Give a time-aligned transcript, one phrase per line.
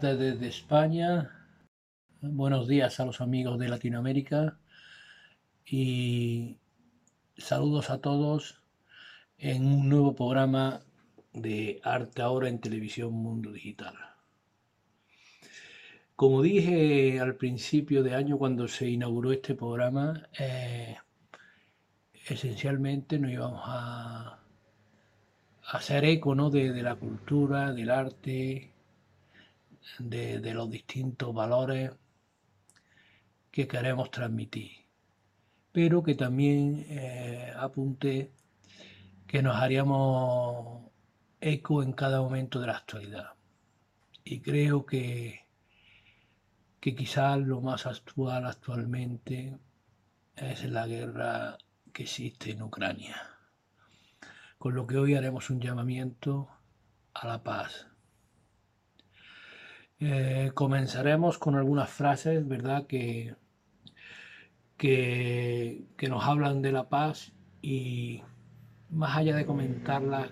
[0.00, 1.30] desde España.
[2.20, 4.58] Buenos días a los amigos de Latinoamérica
[5.64, 6.58] y
[7.38, 8.60] saludos a todos
[9.38, 10.82] en un nuevo programa
[11.32, 13.94] de Arte Ahora en Televisión Mundo Digital.
[16.14, 20.96] Como dije al principio de año cuando se inauguró este programa, eh,
[22.28, 24.40] esencialmente nos íbamos a,
[25.68, 28.75] hacer eco de, de la cultura, del arte,
[29.98, 31.92] de, los distintos valores
[33.50, 34.72] que queremos transmitir,
[35.72, 38.32] pero que también eh, apunte
[39.26, 40.90] que nos haríamos
[41.40, 43.32] eco en cada momento de la actualidad.
[44.24, 45.46] Y creo que,
[46.80, 49.56] que quizás lo más actual actualmente
[50.36, 51.58] es la guerra
[51.92, 53.16] que existe en Ucrania.
[54.58, 56.48] Con lo que hoy haremos un llamamiento
[57.14, 57.86] a la paz,
[59.98, 62.86] eh, comenzaremos con algunas frases, ¿verdad?
[62.86, 63.34] Que,
[64.76, 68.22] que, nos hablan de la paz y
[68.90, 70.30] más allá de comentarlas,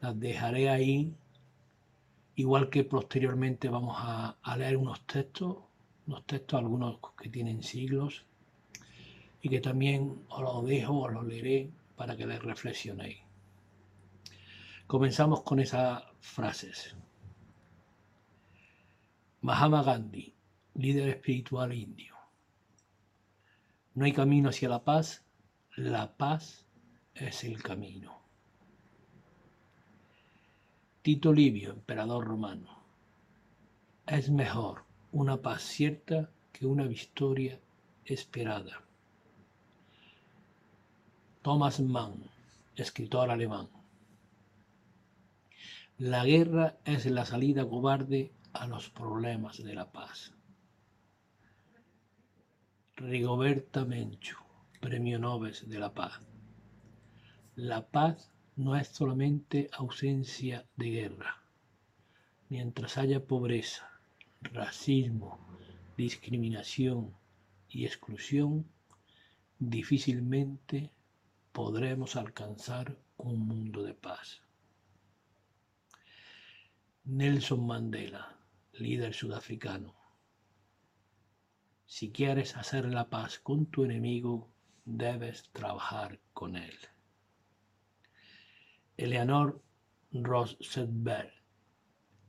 [0.00, 1.14] las dejaré ahí,
[2.36, 5.58] igual que posteriormente vamos a, a leer unos textos,
[6.06, 8.24] unos textos, algunos que tienen siglos,
[9.42, 13.18] y que también os los dejo, os los leeré para que les reflexionéis.
[14.86, 16.96] Comenzamos con esas frases.
[19.40, 20.34] Mahatma Gandhi,
[20.74, 22.16] líder espiritual indio.
[23.94, 25.24] No hay camino hacia la paz,
[25.76, 26.66] la paz
[27.14, 28.18] es el camino.
[31.02, 32.82] Tito Livio, emperador romano.
[34.08, 37.60] Es mejor una paz cierta que una victoria
[38.04, 38.82] esperada.
[41.42, 42.24] Thomas Mann,
[42.74, 43.68] escritor alemán.
[45.96, 50.32] La guerra es la salida cobarde a los problemas de la paz.
[52.96, 54.36] Rigoberta Menchu,
[54.80, 56.20] Premio Nobel de la Paz.
[57.54, 61.40] La paz no es solamente ausencia de guerra.
[62.48, 63.88] Mientras haya pobreza,
[64.40, 65.38] racismo,
[65.96, 67.14] discriminación
[67.68, 68.66] y exclusión,
[69.60, 70.90] difícilmente
[71.52, 74.42] podremos alcanzar un mundo de paz.
[77.04, 78.37] Nelson Mandela
[78.80, 79.94] líder sudafricano.
[81.86, 84.48] Si quieres hacer la paz con tu enemigo,
[84.84, 86.76] debes trabajar con él.
[88.96, 89.62] Eleanor
[90.12, 91.32] Roosevelt,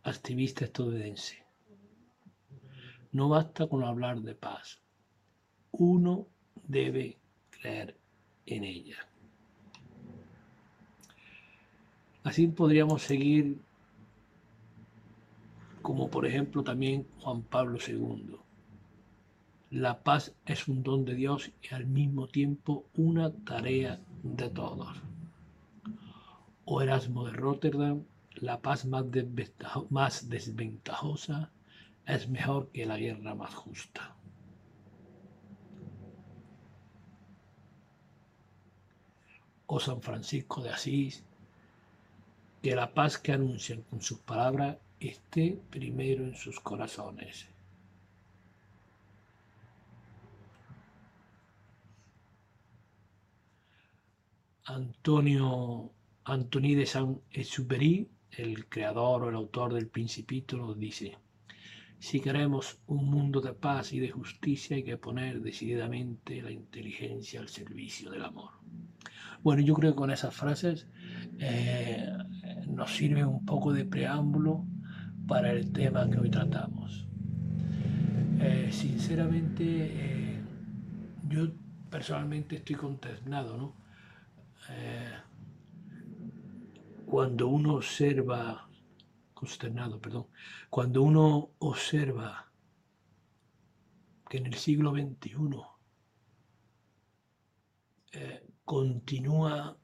[0.04, 1.44] activista estadounidense.
[3.12, 4.80] No basta con hablar de paz.
[5.72, 6.28] Uno
[6.68, 7.18] debe
[7.50, 7.98] creer
[8.46, 9.08] en ella.
[12.24, 13.60] Así podríamos seguir
[15.82, 18.38] como por ejemplo también Juan Pablo II.
[19.72, 24.98] La paz es un don de Dios y al mismo tiempo una tarea de todos.
[26.66, 28.04] O Erasmo de Rotterdam,
[28.36, 29.06] la paz más,
[29.90, 31.52] más desventajosa
[32.06, 34.16] es mejor que la guerra más justa.
[39.68, 41.24] O San Francisco de Asís,
[42.64, 47.48] que la paz que anuncian con sus palabras esté primero en sus corazones.
[54.66, 55.92] Antonio
[56.26, 61.18] Antoni de Saint-Exupéry, el creador o el autor del Principito, nos dice:
[61.98, 67.40] Si queremos un mundo de paz y de justicia, hay que poner decididamente la inteligencia
[67.40, 68.52] al servicio del amor.
[69.42, 70.88] Bueno, yo creo que con esas frases
[71.40, 72.06] eh,
[72.68, 74.68] nos sirve un poco de preámbulo
[75.30, 77.06] para el tema que hoy tratamos.
[78.40, 80.42] Eh, sinceramente, eh,
[81.30, 81.52] yo
[81.90, 83.76] personalmente estoy consternado, ¿no?
[84.72, 85.14] Eh,
[87.06, 88.68] cuando uno observa,
[89.36, 90.28] consternado, perdón,
[90.70, 92.52] cuando uno observa
[94.28, 95.38] que en el siglo XXI
[98.66, 99.78] continúa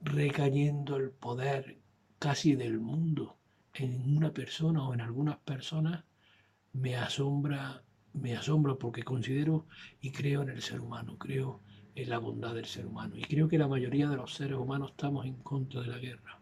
[0.00, 1.80] recayendo el poder
[2.18, 3.41] casi del mundo
[3.74, 6.04] en una persona o en algunas personas,
[6.72, 7.82] me asombra,
[8.12, 9.66] me asombra porque considero
[10.00, 11.60] y creo en el ser humano, creo
[11.94, 13.16] en la bondad del ser humano.
[13.16, 16.38] Y creo que la mayoría de los seres humanos estamos en contra de la guerra.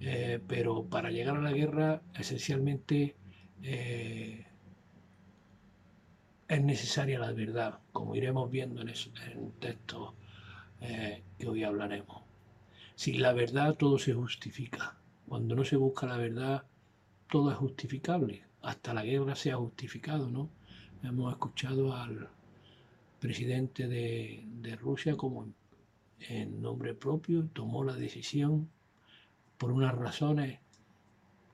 [0.00, 3.16] Eh, pero para llegar a la guerra, esencialmente
[3.62, 4.46] eh,
[6.48, 10.14] es necesaria la verdad, como iremos viendo en, el texto
[10.80, 12.22] eh, que hoy hablaremos.
[12.94, 14.96] Sin la verdad todo se justifica.
[15.28, 16.64] Cuando no se busca la verdad,
[17.28, 18.44] todo es justificable.
[18.62, 20.50] Hasta la guerra se ha justificado, ¿no?
[21.02, 22.28] Hemos escuchado al
[23.20, 25.46] presidente de, de Rusia como
[26.20, 28.70] en nombre propio tomó la decisión
[29.58, 30.60] por unas razones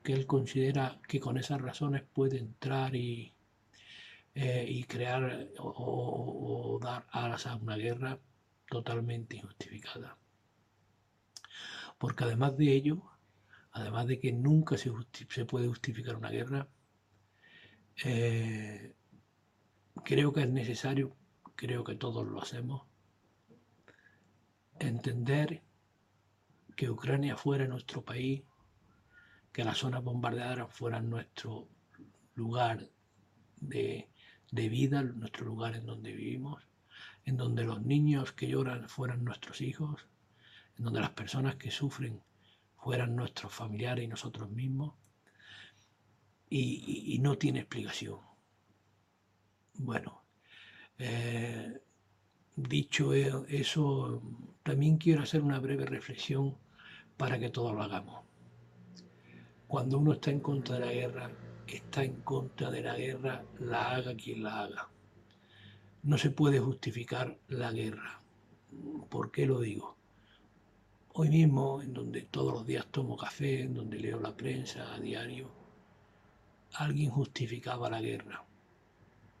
[0.03, 3.33] que él considera que con esas razones puede entrar y,
[4.35, 8.19] eh, y crear o, dar alas a una guerra
[8.69, 10.17] totalmente injustificada.
[11.97, 13.01] Porque además de ello,
[13.73, 14.91] además de que nunca se,
[15.45, 16.67] puede justificar una guerra,
[18.05, 18.93] eh,
[20.05, 21.15] creo que es necesario,
[21.55, 22.83] creo que todos lo hacemos,
[24.79, 25.63] entender
[26.75, 28.43] que Ucrania fuera nuestro país,
[29.51, 31.67] que las zonas bombardeadas fueran nuestro
[32.35, 32.89] lugar
[33.57, 34.09] de,
[34.51, 36.63] vida, nuestro lugar en donde vivimos,
[37.25, 40.07] en donde los niños que lloran fueran nuestros hijos,
[40.77, 42.21] en donde las personas que sufren
[42.83, 44.95] fueran nuestros familiares y nosotros mismos,
[46.49, 48.19] y, no tiene explicación.
[49.75, 50.25] Bueno,
[50.99, 51.81] eh,
[52.55, 54.21] dicho eso,
[54.61, 56.57] también quiero hacer una breve reflexión
[57.17, 58.23] para que todos lo hagamos.
[59.65, 61.31] Cuando uno está en contra de la guerra,
[61.65, 64.89] está en contra de la guerra, la haga quien la haga.
[66.03, 68.21] No se puede justificar la guerra.
[69.09, 69.97] ¿Por qué lo digo?
[71.15, 74.99] Hoy mismo, en donde todos los días tomo café, en donde leo la prensa a
[74.99, 75.47] diario,
[76.73, 78.43] alguien justificaba la guerra,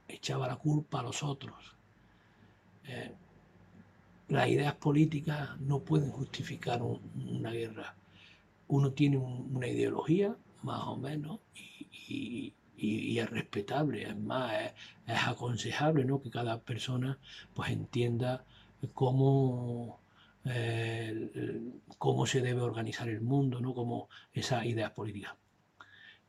[0.07, 1.75] echaba la culpa a los otros.
[2.85, 3.15] Eh,
[4.27, 7.95] las ideas políticas no pueden justificar una guerra.
[8.67, 12.53] Uno tiene una ideología, más o menos, y,
[13.17, 14.53] es respetable, es más,
[15.07, 16.21] es, aconsejable ¿no?
[16.21, 17.17] que cada persona
[17.55, 18.45] pues entienda
[18.93, 20.02] cómo,
[20.45, 21.29] eh,
[21.97, 23.73] cómo se debe organizar el mundo, ¿no?
[23.73, 25.35] como esas ideas políticas.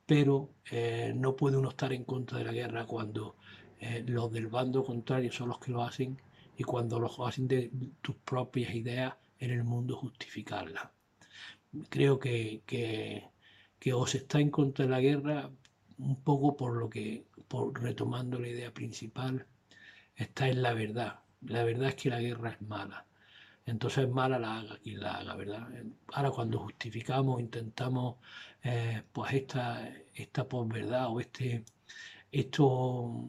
[0.06, 3.37] Pero eh, no puede uno estar en contra de la guerra cuando
[3.81, 6.20] eh, los del bando contrario son los que lo hacen
[6.56, 7.70] y cuando los hacen de
[8.02, 10.90] tus propias ideas en el mundo justificarlas.
[11.88, 13.25] Creo que, que,
[13.78, 15.50] que os está en contra de la guerra
[15.99, 17.26] un poco por lo que,
[17.75, 19.46] retomando la idea principal,
[20.16, 21.20] está en la verdad.
[21.43, 23.06] La verdad es que la guerra es mala.
[23.66, 25.69] Entonces mala la haga quien la haga, ¿verdad?
[26.12, 28.16] Ahora cuando justificamos, intentamos
[28.62, 31.64] eh, pues esta, esta posverdad o este,
[32.33, 33.28] esto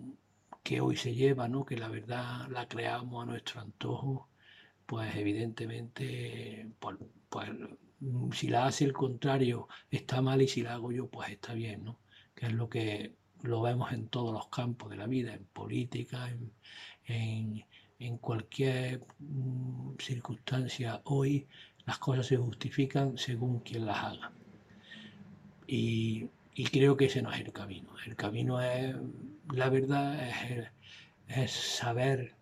[0.63, 1.65] que hoy se lleva, ¿no?
[1.65, 4.29] que la verdad la creamos a nuestro antojo,
[4.85, 6.97] pues evidentemente, pues,
[7.29, 7.49] pues,
[8.33, 11.83] si la hace el contrario está mal y si la hago yo, pues está bien,
[11.85, 11.99] ¿no?
[12.35, 16.29] que es lo que lo vemos en todos los campos de la vida, en política,
[17.05, 17.65] en,
[18.17, 21.01] cualquier mm, circunstancia.
[21.05, 21.47] Hoy
[21.85, 24.31] las cosas se justifican según quien las haga.
[25.67, 27.89] Y y creo que ese no es el camino.
[28.05, 28.95] El camino es,
[29.53, 30.17] la verdad,
[31.27, 32.33] es, saber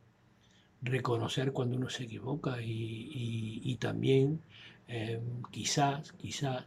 [0.83, 4.39] reconocer cuando uno se equivoca y, también
[4.87, 5.19] eh,
[5.51, 6.63] quizás, quizás,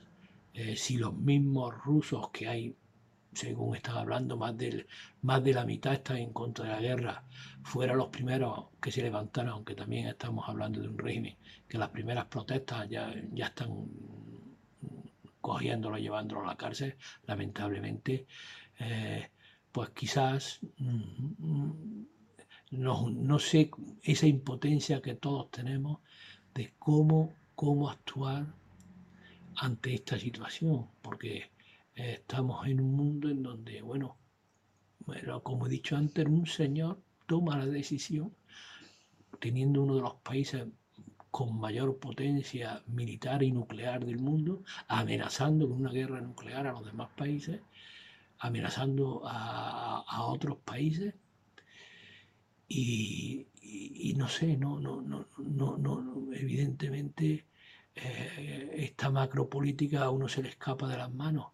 [0.54, 2.74] eh, si los mismos rusos que hay,
[3.36, 4.86] según están hablando, más, del,
[5.22, 7.24] más de la mitad están en contra de la guerra,
[7.62, 11.36] fueran los primeros que se levantaran, aunque también estamos hablando de un régimen,
[11.68, 13.88] que las primeras protestas ya, ya están
[15.40, 18.26] cogiéndolo, llevándolo a la cárcel, lamentablemente,
[18.80, 19.30] eh,
[19.70, 22.04] pues quizás, mm,
[22.70, 23.70] no, sé,
[24.02, 26.00] esa impotencia que todos tenemos
[26.54, 28.46] de cómo, cómo actuar
[29.56, 31.50] ante esta situación, porque
[31.96, 34.18] estamos en un mundo en donde, bueno,
[35.00, 38.34] bueno, como he dicho antes, un señor toma la decisión,
[39.40, 40.66] teniendo uno de los países
[41.30, 46.84] con mayor potencia militar y nuclear del mundo, amenazando con una guerra nuclear a los
[46.86, 47.60] demás países,
[48.38, 51.14] amenazando a, otros países.
[52.68, 53.46] Y,
[54.16, 57.46] no sé, no, no, no, no, no evidentemente
[57.94, 61.48] eh, esta macropolítica a uno se le escapa de las manos,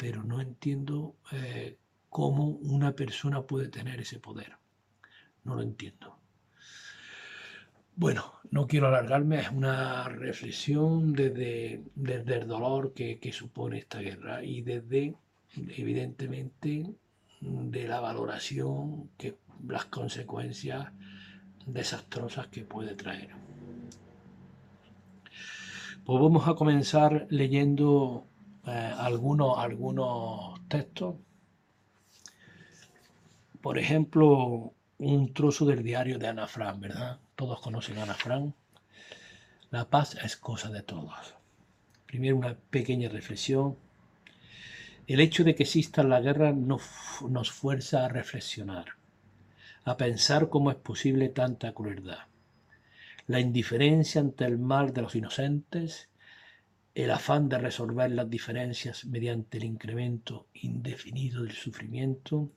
[0.00, 1.76] pero no entiendo eh,
[2.08, 4.56] cómo una persona puede tener ese poder.
[5.44, 6.16] No lo entiendo.
[7.96, 14.00] Bueno, no quiero alargarme, es una reflexión desde, desde el dolor que, que supone esta
[14.00, 15.16] guerra y desde,
[15.54, 16.94] evidentemente,
[17.42, 19.36] de la valoración que
[19.68, 20.86] las consecuencias
[21.66, 23.34] desastrosas que puede traer.
[26.06, 28.29] Pues vamos a comenzar leyendo
[28.70, 31.16] eh, algunos, algunos textos.
[33.60, 37.18] Por ejemplo, un trozo del diario de Ana Fran, ¿verdad?
[37.36, 38.54] Todos conocen a Ana Fran.
[39.70, 41.34] La paz es cosa de todos.
[42.06, 43.76] Primero una pequeña reflexión.
[45.06, 46.82] El hecho de que exista la guerra nos,
[47.28, 48.96] nos fuerza a reflexionar,
[49.84, 52.26] a pensar cómo es posible tanta crueldad.
[53.26, 56.09] La indiferencia ante el mal de los inocentes
[56.94, 62.50] el afán de resolver las diferencias mediante el incremento indefinido del sufrimiento,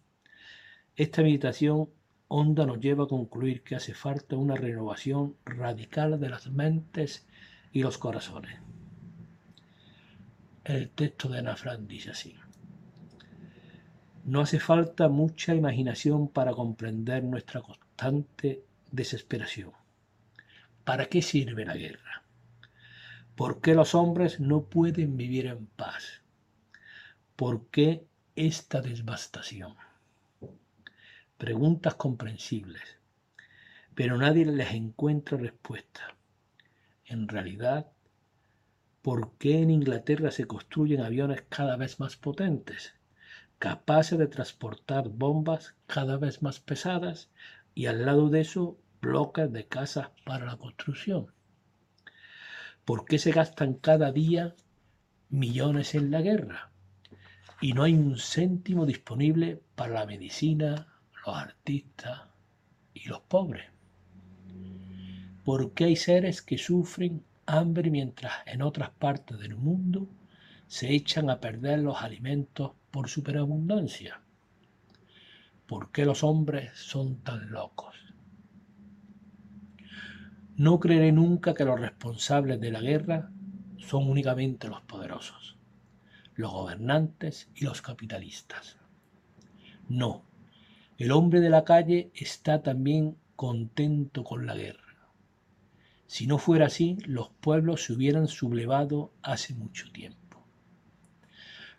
[0.96, 1.90] esta meditación
[2.28, 7.28] honda nos lleva a concluir que hace falta una renovación radical de las mentes
[7.72, 8.60] y los corazones.
[10.64, 12.36] El texto de Ana Fran dice así.
[14.26, 19.72] No hace falta mucha imaginación para comprender nuestra constante desesperación.
[20.86, 22.23] ¿Para qué sirve la guerra?
[23.36, 26.22] ¿Por qué los hombres no pueden vivir en paz?
[27.36, 29.74] ¿Por qué esta devastación?
[31.40, 33.00] Preguntas comprensibles,
[33.96, 36.16] pero nadie les encuentra respuesta.
[37.06, 37.88] En realidad,
[39.02, 42.94] ¿por qué en Inglaterra se construyen aviones cada vez más potentes,
[43.58, 47.32] capaces de transportar bombas cada vez más pesadas
[47.74, 51.32] y al lado de eso bloques de casas para la construcción?
[52.86, 54.56] ¿Por qué se gastan cada día
[55.30, 56.70] millones en la guerra?
[57.62, 60.94] Y no hay un céntimo disponible para la medicina,
[61.26, 62.24] los artistas
[62.94, 63.70] y los pobres.
[65.46, 70.10] ¿Por qué hay seres que sufren hambre mientras en otras partes del mundo
[70.68, 74.20] se echan a perder los alimentos por superabundancia?
[75.68, 77.96] ¿Por qué los hombres son tan locos?
[80.64, 83.30] No creeré nunca que los responsables de la guerra
[83.80, 85.58] son únicamente los poderosos,
[86.36, 88.78] los gobernantes y los capitalistas.
[89.90, 90.24] No,
[90.98, 95.10] el hombre de la calle está también contento con la guerra.
[96.08, 100.46] Si no fuera así, los pueblos se hubieran sublevado hace mucho tiempo.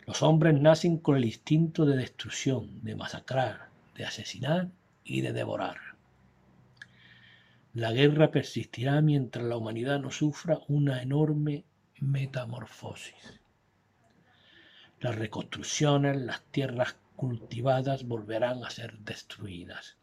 [0.05, 4.69] Los hombres nacen con el instinto de destrucción, de masacrar, de asesinar
[5.03, 5.84] y de devorar.
[7.75, 11.65] La guerra persistirá mientras la humanidad no sufra una enorme
[11.99, 13.41] metamorfosis.
[15.01, 19.97] Las reconstrucciones, las tierras cultivadas volverán a ser destruidas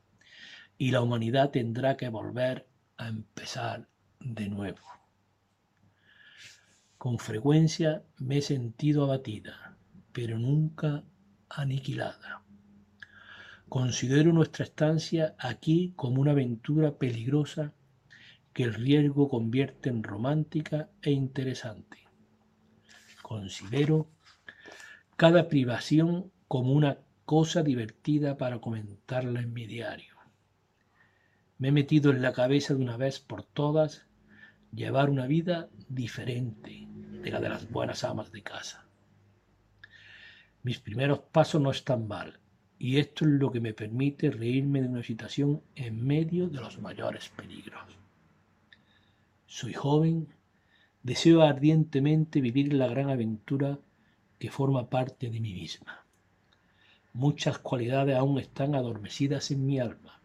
[0.76, 3.88] y la humanidad tendrá que volver a empezar
[4.20, 4.86] de nuevo.
[6.98, 9.78] Con frecuencia me he sentido abatida,
[10.12, 11.04] pero nunca
[11.48, 12.41] aniquilada.
[13.72, 17.72] Considero nuestra estancia aquí como una aventura peligrosa
[18.52, 22.06] que el riesgo convierte en romántica e interesante.
[23.22, 24.10] Considero
[25.16, 30.16] cada privación como una cosa divertida para comentarla en mi diario.
[31.56, 34.04] Me he metido en la cabeza de una vez por todas
[34.70, 38.84] llevar una vida diferente de la de las buenas amas de casa.
[40.62, 42.41] Mis primeros pasos no están mal
[42.82, 46.80] y esto es lo que me permite reírme de una situación en medio de los
[46.80, 47.80] mayores peligros.
[49.46, 50.26] Soy joven,
[51.04, 53.78] deseo ardientemente vivir la gran aventura
[54.40, 56.04] que forma parte de mí misma.
[57.12, 60.20] Muchas cualidades aún están adormecidas en mi alma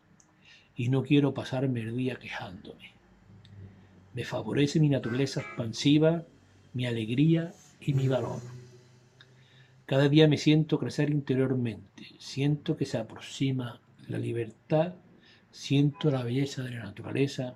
[0.76, 2.96] y no quiero pasarme el día quejándome.
[4.16, 6.26] Me favorece mi naturaleza expansiva,
[6.74, 8.42] mi alegría y mi valor.
[9.88, 13.80] Cada día me siento crecer interiormente, siento que se aproxima
[14.10, 14.96] la libertad,
[15.50, 17.56] siento la belleza de la naturaleza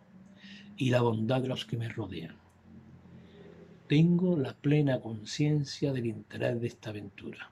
[0.77, 2.37] y la bondad de los que me rodean.
[3.89, 7.51] Tengo la plena conciencia del interés de esta aventura.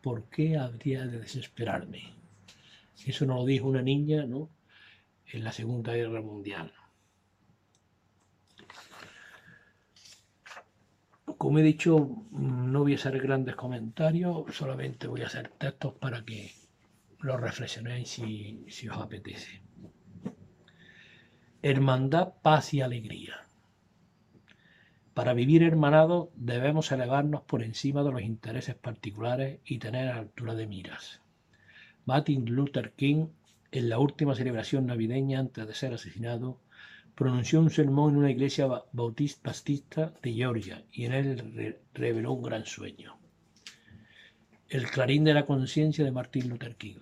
[0.00, 2.14] ¿Por qué habría de desesperarme?
[3.04, 4.48] Eso nos lo dijo una niña, ¿no?
[5.26, 6.72] En la Segunda Guerra Mundial.
[11.36, 16.24] Como he dicho, no voy a hacer grandes comentarios, solamente voy a hacer textos para
[16.24, 16.52] que
[17.20, 19.60] lo reflexionéis si, si os apetece.
[21.62, 23.48] Hermandad, paz y alegría.
[25.12, 30.68] Para vivir hermanados debemos elevarnos por encima de los intereses particulares y tener altura de
[30.68, 31.20] miras.
[32.04, 33.26] Martin Luther King,
[33.72, 36.60] en la última celebración navideña antes de ser asesinado,
[37.18, 39.52] pronunció un sermón en una iglesia bautista
[40.22, 43.18] de Georgia y en él reveló un gran sueño.
[44.68, 47.00] El clarín de la conciencia de Martín Luther King.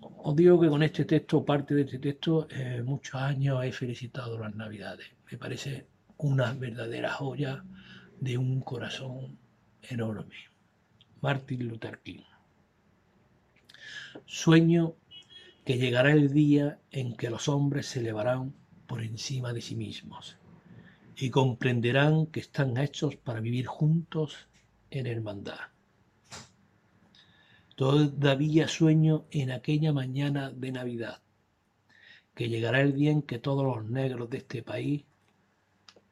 [0.00, 4.38] Os digo que con este texto, parte de este texto, eh, muchos años he felicitado
[4.38, 5.08] las Navidades.
[5.28, 7.64] Me parece una verdadera joya
[8.20, 9.36] de un corazón
[9.82, 10.36] enorme.
[11.20, 12.22] Martin Luther King.
[14.26, 14.94] Sueño
[15.64, 18.59] que llegará el día en que los hombres se elevarán
[18.90, 20.36] por encima de sí mismos
[21.16, 24.48] y comprenderán que están hechos para vivir juntos
[24.90, 25.60] en hermandad.
[27.76, 31.22] Todavía sueño en aquella mañana de Navidad,
[32.34, 35.04] que llegará el día en que todos los negros de este país,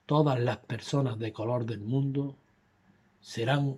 [0.06, 2.38] todas las personas de color del mundo,
[3.20, 3.76] serán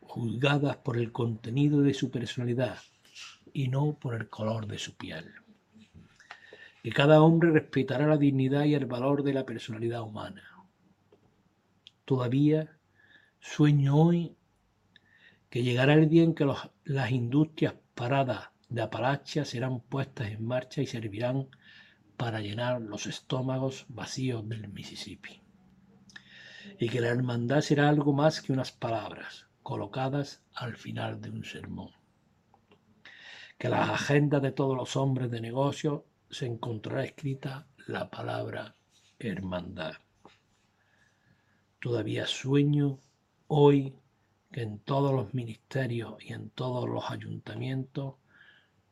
[0.00, 2.78] juzgadas por el contenido de su personalidad
[3.52, 5.43] y no por el color de su piel.
[6.84, 10.42] Que cada hombre respetará la dignidad y el valor de la personalidad humana.
[12.04, 12.76] Todavía
[13.40, 14.36] sueño hoy
[15.48, 16.46] que llegará el día en que
[16.84, 21.48] las industrias paradas de Apalachia serán puestas en marcha y servirán
[22.18, 25.40] para llenar los estómagos vacíos del Mississippi.
[26.78, 31.44] Y que la hermandad será algo más que unas palabras colocadas al final de un
[31.44, 31.92] sermón
[33.56, 38.74] que las agendas de todos los hombres de negocio se encontrará escrita la palabra
[39.20, 39.94] hermandad.
[41.80, 42.98] Todavía sueño
[43.46, 43.94] hoy
[44.50, 48.16] que en todos los ministerios y en todos los ayuntamientos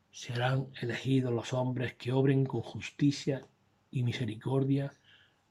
[0.09, 3.45] serán elegidos los hombres que obren con justicia
[3.91, 4.93] y misericordia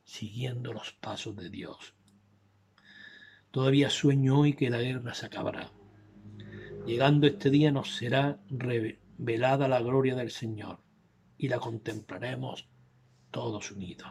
[0.02, 1.94] siguiendo los pasos de Dios.
[3.50, 5.70] Todavía sueño hoy que la guerra se acabará.
[6.86, 8.40] Llegando este día nos será
[9.18, 10.81] velada la gloria del Señor
[11.42, 12.68] y la contemplaremos
[13.32, 14.08] todos unidos.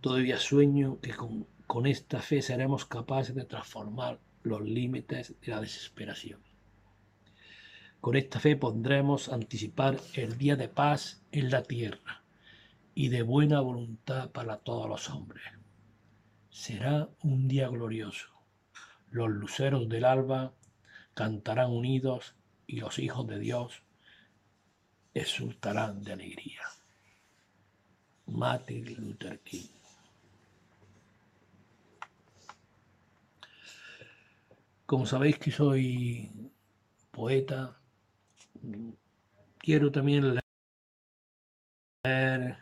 [0.00, 1.12] Todavía sueño que
[1.66, 6.40] con, esta fe seremos capaces de transformar los límites de la desesperación.
[8.00, 12.22] Con esta fe podremos anticipar el día de paz en la tierra
[12.94, 15.42] y de buena voluntad para todos los hombres.
[16.48, 18.28] Será un día glorioso.
[19.10, 20.52] Los luceros del alba
[21.14, 22.36] cantarán unidos
[22.68, 23.82] y los hijos de Dios
[25.14, 26.62] exultarán de alegría.
[28.26, 29.68] Martin Luther King.
[34.86, 36.30] Como sabéis que soy
[37.10, 37.78] poeta,
[39.58, 40.38] quiero también
[42.04, 42.56] leer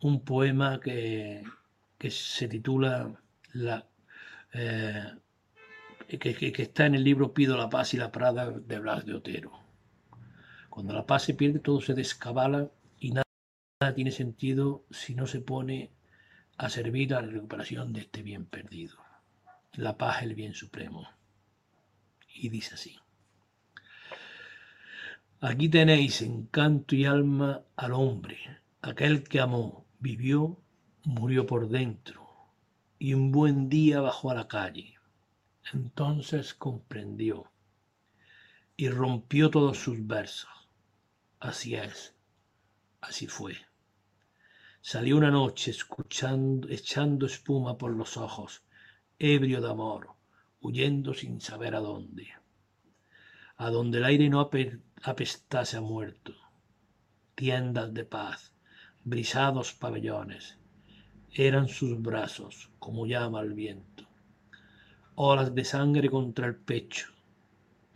[0.00, 1.42] un poema que,
[2.08, 3.12] se titula
[3.52, 3.86] la,
[4.52, 5.12] eh,
[6.18, 9.61] que, está en el libro Pido la paz y la prada de Blas de Otero.
[10.72, 15.40] Cuando la paz se pierde, todo se descabala y nada, tiene sentido si no se
[15.40, 15.90] pone
[16.56, 18.96] a servir a la recuperación de este bien perdido.
[19.74, 21.06] La paz es el bien supremo.
[22.34, 22.96] Y dice así.
[25.40, 28.38] Aquí tenéis en canto y alma al hombre,
[28.80, 30.58] aquel que amó, vivió,
[31.04, 32.26] murió por dentro,
[32.98, 34.94] y un buen día bajó a la calle
[35.72, 37.50] entonces comprendió
[38.76, 40.61] y rompió todos sus versos.
[41.42, 42.14] Así es,
[43.00, 43.56] así fue.
[44.80, 48.62] Salió una noche escuchando, echando espuma por los ojos,
[49.18, 50.10] ebrio de amor,
[50.60, 52.28] huyendo sin saber a dónde.
[53.56, 54.40] A donde el aire no
[55.02, 56.32] apestase a muerto.
[57.34, 58.52] Tiendas de paz,
[59.02, 60.58] brisados pabellones,
[61.32, 64.06] eran sus brazos como llama el viento
[65.14, 67.08] olas de sangre contra el pecho,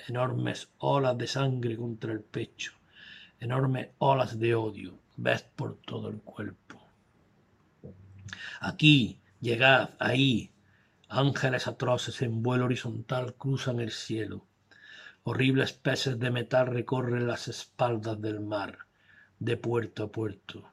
[0.08, 2.72] enormes olas de sangre contra el pecho,
[3.40, 6.80] enormes olas de odio, ves por todo el cuerpo.
[8.60, 10.50] Aquí, llegad, ahí,
[11.08, 14.44] ángeles atroces en vuelo horizontal cruzan el cielo,
[15.24, 18.78] horribles peces de metal recorren las espaldas del mar,
[19.38, 20.70] de puerto a puerto.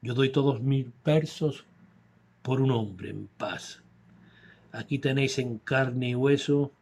[0.00, 1.64] Yo doy todos mis versos
[2.42, 3.82] por un hombre en paz,
[4.74, 6.72] Aquí tenéis en carne y hueso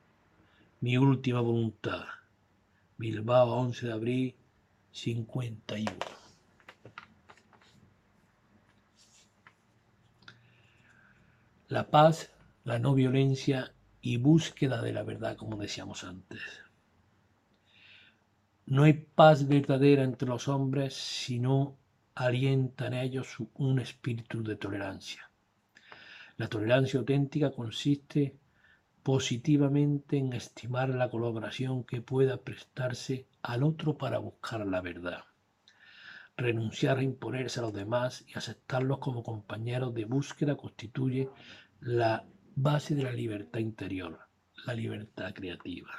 [0.80, 2.04] mi última voluntad.
[2.98, 4.35] Bilbao, 11 de abril
[4.92, 5.92] 51.
[11.68, 12.31] La paz,
[12.64, 13.72] la no violencia
[14.03, 16.40] y búsqueda de la verdad, como decíamos antes.
[18.66, 21.76] No hay paz verdadera entre los hombres si no
[22.14, 25.31] alienta en ellos un espíritu de tolerancia.
[26.37, 28.37] La tolerancia auténtica consiste
[29.02, 35.24] positivamente en estimar la colaboración que pueda prestarse al otro para buscar la verdad.
[36.36, 41.28] renunciar a imponerse a los demás y aceptarlos como compañeros de búsqueda constituye
[41.80, 42.24] la
[42.56, 44.20] base de la libertad interior,
[44.64, 45.90] la libertad creativa.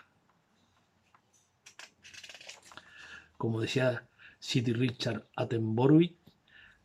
[3.37, 4.07] Como decía
[4.39, 6.15] Sir Richard Attenborough,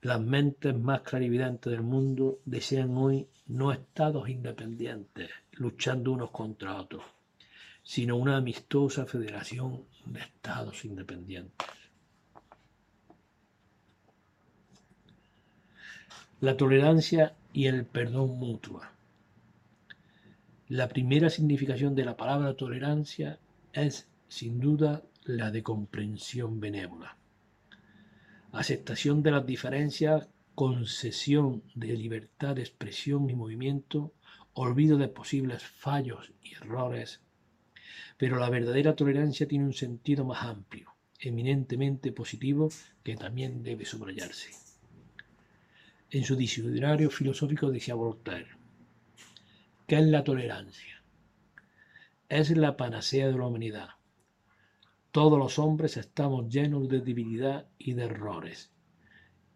[0.03, 7.03] las mentes más clarividentes del mundo desean hoy no estados independientes luchando unos contra otros,
[7.83, 11.67] sino una amistosa federación de estados independientes.
[16.41, 18.83] La tolerancia y el perdón mutuo.
[20.69, 23.39] La primera significación de la palabra tolerancia
[23.73, 27.17] es, sin duda, la de comprensión benévola.
[28.57, 34.15] Aceptación de las diferencias, concesión de libertad de expresión y movimiento,
[34.55, 37.21] olvido de posibles fallos y errores.
[38.17, 42.71] Pero la verdadera tolerancia tiene un sentido más amplio, eminentemente positivo,
[43.03, 44.53] que también debe subrayarse.
[46.11, 48.57] En su diccionario filosófico decía Voltaire,
[49.87, 51.03] ¿qué es la tolerancia?
[52.31, 53.91] Es la panacea de la humanidad.
[55.17, 58.71] Todos los hombres estamos llenos de debilidad y de errores,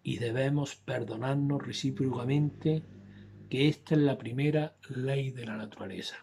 [0.02, 2.82] y debemos perdonarnos recíprocamente
[3.50, 6.16] que esta es la primera ley de la naturaleza.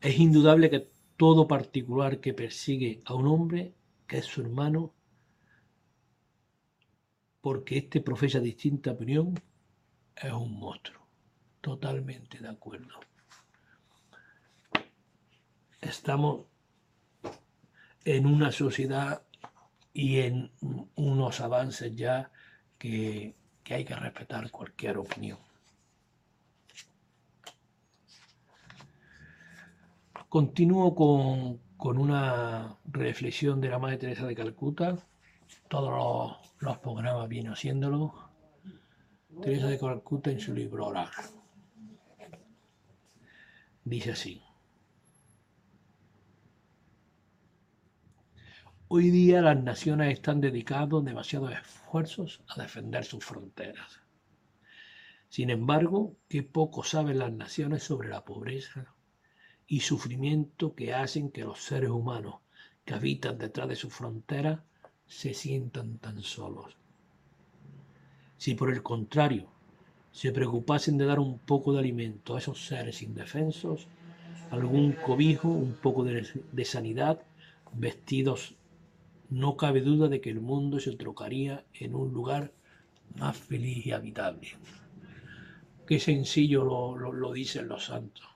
[0.00, 3.74] Es indudable que todo particular que persigue a un hombre,
[4.06, 4.94] que es su hermano,
[7.40, 9.34] porque este profesa distinta opinión,
[10.14, 11.04] es un monstruo.
[11.60, 12.94] Totalmente de acuerdo.
[15.80, 16.46] Estamos
[18.06, 19.22] en una sociedad
[19.92, 20.52] y en
[20.94, 22.30] unos avances ya
[22.78, 23.34] que
[23.68, 25.38] hay que respetar cualquier opinión.
[30.28, 34.96] Continúo con, una reflexión de la Madre Teresa de Calcuta.
[35.68, 38.14] Todos los, los programas vienen haciéndolo.
[39.42, 41.10] Teresa de Calcuta en su libro Orar.
[43.84, 44.45] Dice así.
[48.88, 53.98] Hoy día las naciones están dedicando demasiados esfuerzos a defender sus fronteras.
[55.28, 58.94] Sin embargo, qué poco saben las naciones sobre la pobreza
[59.66, 62.36] y sufrimiento que hacen que los seres humanos
[62.84, 64.60] que habitan detrás de sus fronteras
[65.08, 66.76] se sientan tan solos.
[68.38, 69.48] Si por el contrario
[70.12, 73.88] se preocupasen de dar un poco de alimento a esos seres indefensos,
[74.52, 77.20] algún cobijo, un poco de, de sanidad,
[77.72, 78.54] vestidos
[79.30, 82.52] no cabe duda de que el mundo se trocaría en un lugar
[83.16, 84.48] más feliz y habitable.
[85.86, 88.26] Qué sencillo lo, dicen los santos.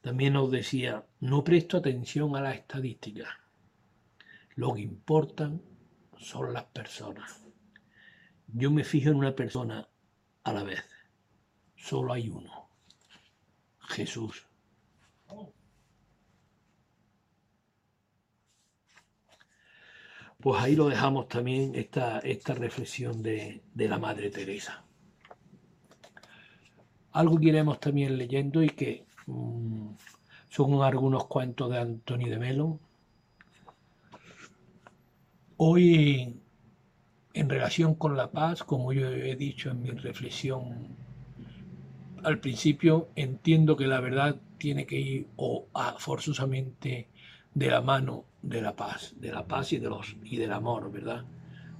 [0.00, 3.28] También nos decía, no presto atención a las estadísticas.
[4.56, 5.62] Lo que importan
[6.18, 7.40] son las personas.
[8.48, 9.88] Yo me fijo en una persona
[10.42, 10.84] a la vez.
[11.76, 12.68] Solo hay uno.
[13.80, 14.46] Jesús.
[20.44, 24.84] Pues ahí lo dejamos también esta, esta reflexión de, la Madre Teresa.
[27.12, 29.86] Algo que iremos también leyendo y que mm,
[30.50, 32.78] son algunos cuentos de Antonio de Melo.
[35.56, 36.38] Hoy,
[37.32, 40.94] en relación con la paz, como yo he dicho en mi reflexión
[42.22, 47.08] al principio, entiendo que la verdad tiene que ir o forzosamente
[47.54, 50.90] de la mano de la paz, de la paz y, de los, y del amor,
[50.92, 51.24] ¿verdad?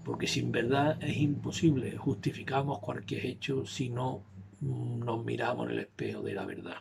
[0.04, 4.22] Porque sin verdad es imposible, justificamos cualquier hecho si no
[4.60, 6.76] nos miramos en el espejo de la verdad.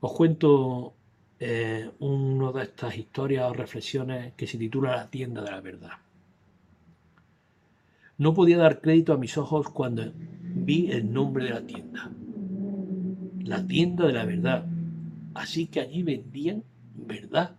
[0.00, 0.94] Os cuento
[1.38, 5.92] eh, una de estas historias o reflexiones que se titula La tienda de la verdad.
[8.18, 12.10] No podía dar crédito a mis ojos cuando vi el nombre de la tienda.
[13.40, 14.66] La tienda de la verdad.
[15.34, 16.62] Así que allí vendían
[17.06, 17.56] verdad.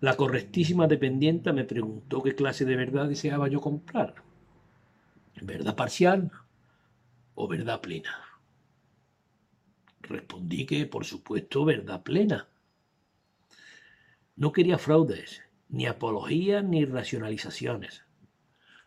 [0.00, 4.14] La correctísima dependienta me preguntó qué clase de verdad deseaba yo comprar.
[5.42, 6.30] ¿Verdad parcial
[7.34, 8.14] o verdad plena?
[10.02, 12.48] Respondí que, por supuesto, verdad plena.
[14.36, 18.04] No quería fraudes, ni apologías, ni racionalizaciones.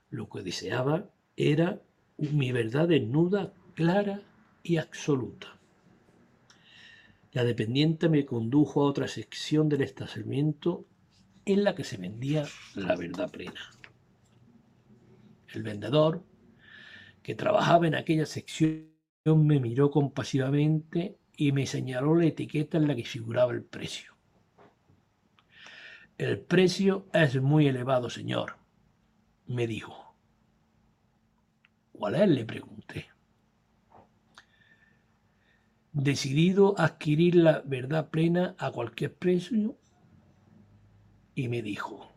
[0.09, 1.81] Lo que deseaba era
[2.17, 4.21] mi verdad desnuda, clara
[4.63, 5.59] y absoluta.
[7.33, 10.85] La dependiente me condujo a otra sección del establecimiento
[11.45, 13.71] en la que se vendía la verdad plena.
[15.51, 16.23] El vendedor,
[17.23, 18.87] que trabajaba en aquella sección,
[19.25, 24.13] me miró compasivamente y me señaló la etiqueta en la que figuraba el precio.
[26.19, 28.57] El precio es muy elevado, señor,
[29.47, 30.15] me dijo.
[31.93, 32.29] ¿Cuál es?
[32.29, 33.12] le pregunté.
[35.93, 39.77] Decidido a adquirir la verdad plena a cualquier precio,
[41.35, 42.11] y me dijo,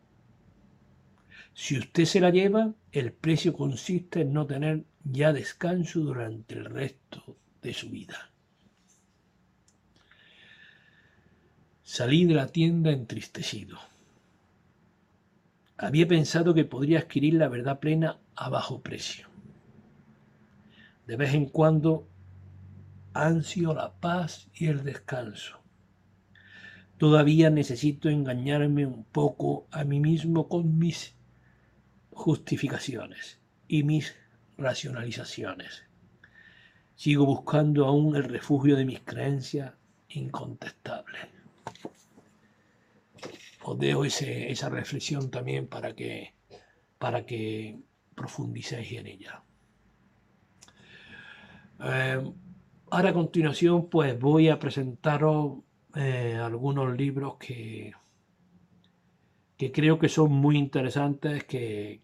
[1.53, 6.67] si usted se la lleva, el precio consiste en no tener ya descanso durante el
[6.67, 8.31] resto de su vida.
[11.83, 13.79] Salí de la tienda entristecido.
[15.79, 19.29] Había pensado que podría adquirir la verdad plena a bajo precio.
[21.07, 22.07] De vez en cuando
[23.25, 25.61] ansio la paz y el descanso.
[26.99, 31.15] Todavía necesito engañarme un poco a mí mismo con mis
[32.11, 34.15] justificaciones y mis
[34.57, 35.85] racionalizaciones.
[36.95, 39.75] Sigo buscando aún el refugio de mis creencias
[40.09, 41.27] incontestables.
[43.63, 46.35] Os dejo esa reflexión también para que,
[46.99, 47.79] para que
[48.15, 49.43] profundicéis en ella.
[51.81, 52.33] Eh,
[52.91, 55.59] ahora a continuación pues voy a presentaros
[55.95, 57.95] eh, algunos libros que,
[59.57, 62.03] que creo que son muy interesantes que,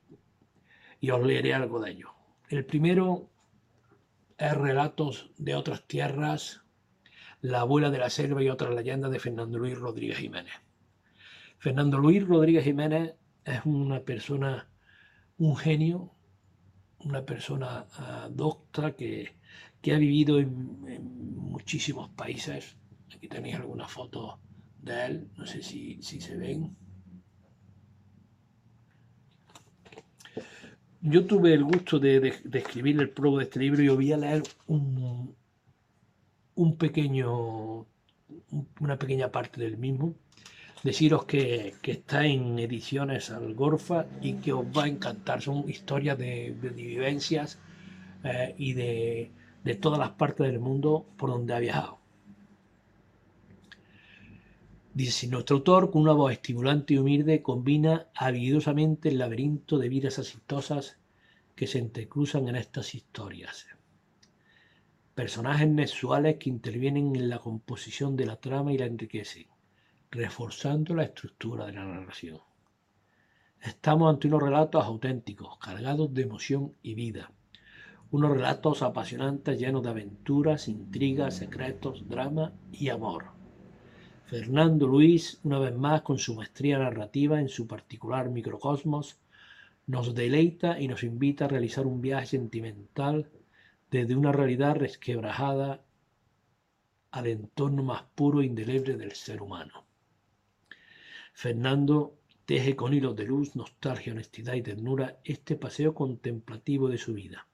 [1.00, 2.10] y os leeré algo de ellos.
[2.48, 3.30] El primero
[4.38, 6.60] es Relatos de otras tierras,
[7.40, 10.54] La abuela de la selva y otras leyendas de Fernando Luis Rodríguez Jiménez.
[11.58, 13.14] Fernando Luis Rodríguez Jiménez
[13.44, 14.68] es una persona,
[15.38, 16.14] un genio,
[17.00, 19.36] una persona uh, docta que,
[19.82, 22.76] que, ha vivido en, en, muchísimos países.
[23.14, 24.38] Aquí tenéis algunas fotos
[24.78, 26.76] de él, no sé si, si se ven.
[31.02, 34.12] yo tuve el gusto de, de, de, escribir el prólogo de este libro y voy
[34.12, 35.34] a leer un,
[36.54, 37.86] un pequeño,
[38.80, 40.14] una pequeña parte del mismo.
[40.84, 45.42] Deciros que, que, está en ediciones Algorfa y que os va a encantar.
[45.42, 47.58] Son historias de, de vivencias
[48.24, 49.30] eh, y de,
[49.64, 51.98] de todas las partes del mundo por donde ha viajado.
[54.94, 60.18] Dice, nuestro autor, con una voz estimulante y humilde, combina habilidosamente el laberinto de vidas
[60.18, 60.98] exitosas
[61.54, 63.66] que se entrecruzan en estas historias.
[65.14, 69.46] Personajes mensuales que intervienen en la composición de la trama y la enriquecen,
[70.10, 72.40] reforzando la estructura de la narración.
[73.62, 77.32] Estamos ante unos relatos auténticos, cargados de emoción y vida.
[78.12, 83.32] Unos relatos apasionantes llenos de aventuras, intrigas, secretos, drama y amor
[84.32, 89.18] Fernando Luis, una vez más con su maestría narrativa en su particular microcosmos,
[89.86, 93.30] nos deleita y nos invita a realizar un viaje sentimental
[93.90, 95.82] desde una realidad resquebrajada
[97.10, 99.84] al entorno más puro e indeleble del ser humano.
[101.34, 107.12] Fernando teje con hilos de luz, nostalgia, honestidad y ternura este paseo contemplativo de su
[107.12, 107.46] vida.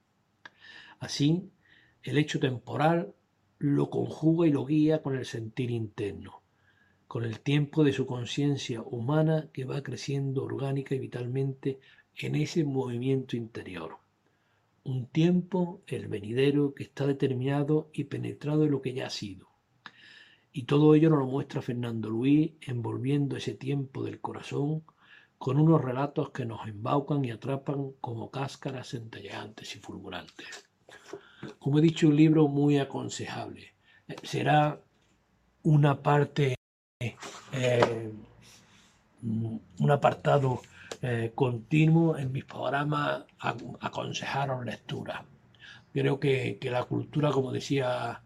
[0.99, 1.49] Así,
[2.03, 3.13] el hecho temporal
[3.57, 6.39] lo conjuga y lo guía con el sentir interno
[7.09, 11.79] con el tiempo de su conciencia humana que va creciendo orgánica y vitalmente
[12.15, 13.97] en ese movimiento interior.
[14.83, 19.47] Un tiempo, el venidero, que está determinado y penetrado en lo que ya ha sido.
[20.51, 24.83] Y todo ello nos lo muestra Fernando Luis, envolviendo ese tiempo del corazón
[25.39, 30.68] con unos relatos que nos embaucan y atrapan como cáscaras centelleantes y fulgurantes.
[31.59, 33.73] Como he dicho, un libro muy aconsejable.
[34.23, 34.79] Será
[35.63, 36.55] una parte
[37.53, 38.11] eh,
[39.79, 40.61] un apartado
[41.01, 45.23] eh, continuo en mis programas a, aconsejaron lectura.
[45.93, 48.21] Creo que, que, la cultura, como decía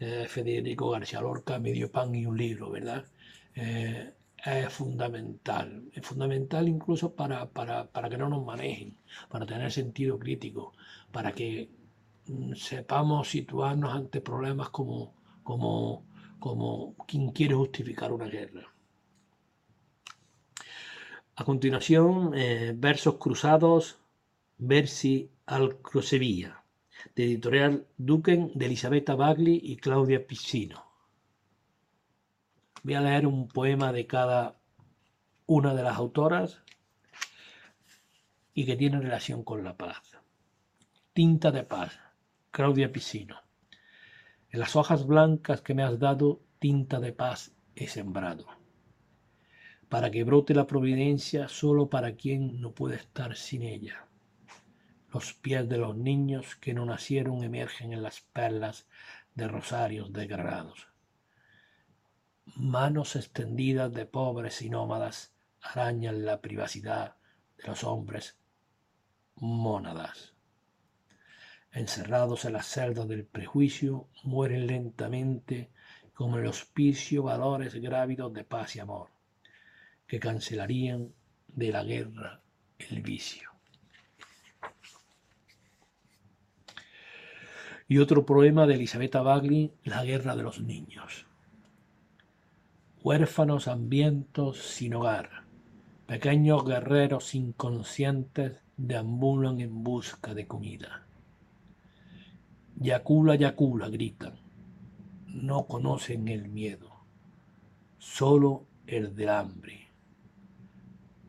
[0.00, 3.04] eh, Federico García Lorca, medio pan y un libro, ¿verdad?
[3.54, 5.84] Es fundamental.
[5.94, 8.96] Es fundamental incluso para, para, para, que no nos manejen,
[9.28, 10.72] para tener sentido crítico,
[11.12, 11.68] para que
[12.54, 18.72] sepamos situarnos ante problemas como, como como quien quiere justificar una guerra.
[21.36, 24.00] A continuación, eh, versos cruzados,
[24.60, 26.64] Versi al Crosevilla,
[27.14, 30.84] de editorial Duquen de Elisabetta Bagli y Claudia Piscino.
[32.82, 34.58] Voy a leer un poema de cada
[35.46, 36.62] una de las autoras
[38.52, 40.02] y que tiene relación con la paz.
[41.12, 41.98] Tinta de paz,
[42.50, 43.36] Claudia Piscino.
[44.50, 48.46] En las hojas blancas que me has dado, tinta de paz he sembrado,
[49.88, 54.06] para que brote la providencia solo para quien no puede estar sin ella.
[55.12, 58.86] Los pies de los niños que no nacieron emergen en las perlas
[59.34, 60.88] de rosarios desgarrados.
[62.56, 67.16] Manos extendidas de pobres y nómadas arañan la privacidad
[67.58, 68.38] de los hombres
[69.36, 70.37] mónadas.
[71.78, 75.70] Encerrados en las celdas del prejuicio, mueren lentamente
[76.12, 79.10] como el hospicio valores grávidos de paz y amor,
[80.08, 81.12] que cancelarían
[81.46, 82.40] de la guerra
[82.80, 83.52] el vicio.
[87.86, 91.26] Y otro poema de Elisabetta Bagli, La guerra de los niños.
[93.04, 95.44] Huérfanos hambrientos sin hogar,
[96.08, 101.07] pequeños guerreros inconscientes deambulan en busca de comida.
[102.80, 104.38] Yacula, Yacula, gritan.
[105.26, 107.04] No conocen el miedo,
[107.98, 109.88] solo el del hambre.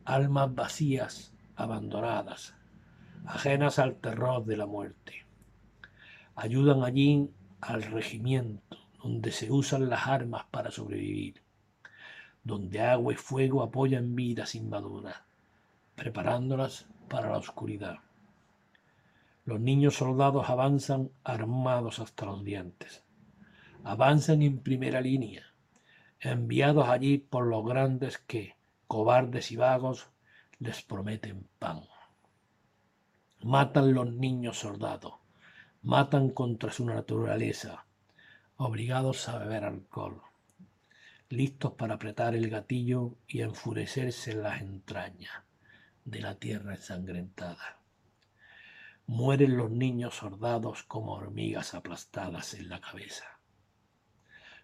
[0.04, 2.54] Almas vacías, abandonadas,
[3.26, 5.26] ajenas al terror de la muerte.
[6.36, 7.28] Ayudan allí
[7.60, 11.42] al regimiento, donde se usan las armas para sobrevivir,
[12.44, 15.16] donde agua y fuego apoyan vidas invaduras,
[15.96, 17.98] preparándolas para la oscuridad.
[19.50, 23.02] Los niños soldados avanzan armados hasta los dientes.
[23.82, 25.44] Avanzan en primera línea,
[26.20, 28.54] enviados allí por los grandes que,
[28.86, 30.08] cobardes y vagos,
[30.60, 31.80] les prometen pan.
[33.42, 35.14] Matan los niños soldados,
[35.82, 37.86] matan contra su naturaleza,
[38.56, 40.22] obligados a beber alcohol,
[41.28, 45.42] listos para apretar el gatillo y enfurecerse en las entrañas
[46.04, 47.79] de la tierra ensangrentada.
[49.12, 53.40] Mueren los niños soldados como hormigas aplastadas en la cabeza,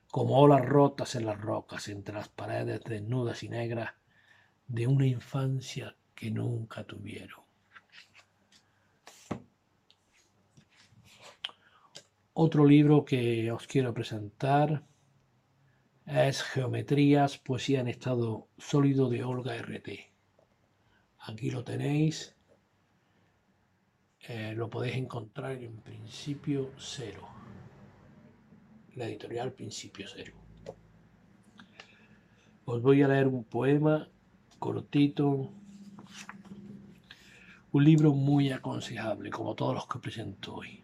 [0.08, 3.94] como olas rotas en las rocas entre las paredes desnudas y negras
[4.68, 7.40] de una infancia que nunca tuvieron.
[12.32, 14.86] Otro libro que os quiero presentar
[16.06, 19.88] es Geometrías, poesía en estado sólido de Olga RT.
[21.18, 22.35] Aquí lo tenéis.
[24.28, 27.28] Eh, lo podéis encontrar en Principio Cero.
[28.96, 30.34] La editorial Principio Cero.
[32.64, 34.08] Os voy a leer un poema
[34.58, 35.52] cortito.
[37.70, 40.80] Un libro muy aconsejable, como todos los que presento hoy.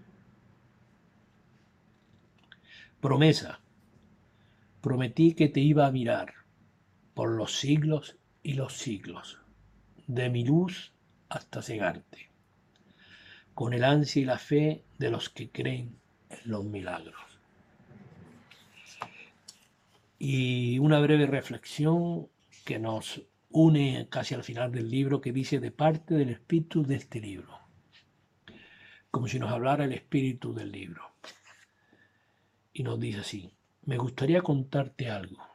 [3.01, 3.61] Promesa.
[4.81, 6.35] Prometí que te iba a mirar
[7.15, 9.41] por los siglos y los siglos
[10.07, 10.93] de mi luz
[11.29, 12.32] hasta cegarte,
[13.55, 15.97] con el ansia y la fe de los que creen
[16.31, 17.21] en los milagros.
[20.19, 22.29] Y una breve reflexión
[22.65, 26.97] que nos une casi al final del libro que dice de parte del espíritu de
[26.97, 27.59] este libro,
[29.11, 31.03] como si nos hablara el espíritu del libro.
[32.73, 33.53] Y nos dice así,
[33.85, 35.47] me gustaría contarte algo.